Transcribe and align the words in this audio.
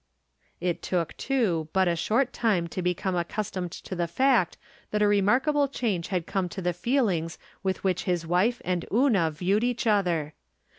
"It 0.69 0.81
took, 0.81 1.15
too, 1.15 1.67
but 1.73 1.87
a 1.87 1.95
short 1.95 2.33
time 2.33 2.67
to 2.69 2.81
become 2.81 3.13
accus 3.13 3.51
tomed 3.53 3.69
to 3.83 3.93
the 3.95 4.07
fact 4.07 4.57
that 4.89 5.03
a 5.03 5.07
remarkable 5.07 5.67
change 5.67 6.07
had 6.07 6.25
come 6.25 6.49
to 6.49 6.59
the 6.63 6.73
feelings 6.73 7.37
with 7.61 7.83
which 7.83 8.05
his 8.05 8.25
wife 8.25 8.63
and 8.65 8.83
Una 8.91 9.29
viewed 9.29 9.63
each 9.63 9.85
other. 9.85 10.33